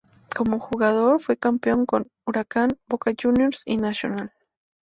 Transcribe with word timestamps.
Como 0.35 0.57
jugador, 0.59 1.19
fue 1.21 1.37
campeón 1.37 1.85
con 1.85 2.07
Huracán, 2.25 2.71
Boca 2.87 3.11
Juniors 3.15 3.61
y 3.67 3.77
Nacional. 3.77 4.33